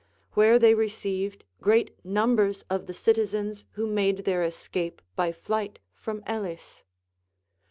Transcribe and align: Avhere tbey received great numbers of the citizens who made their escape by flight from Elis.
Avhere 0.35 0.59
tbey 0.59 0.75
received 0.75 1.45
great 1.61 1.95
numbers 2.03 2.63
of 2.71 2.87
the 2.87 2.93
citizens 2.95 3.65
who 3.73 3.85
made 3.85 4.25
their 4.25 4.43
escape 4.43 4.99
by 5.15 5.31
flight 5.31 5.77
from 5.93 6.23
Elis. 6.25 6.83